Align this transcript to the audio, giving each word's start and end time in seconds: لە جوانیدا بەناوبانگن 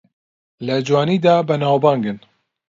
لە 0.65 0.75
جوانیدا 0.87 1.35
بەناوبانگن 1.47 2.17